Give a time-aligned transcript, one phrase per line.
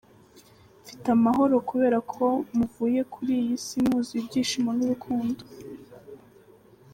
[0.83, 5.41] "Mfite amahoro kubera ko muvuye kuri iyi si mwuzuye ibyishimo n'urukundo.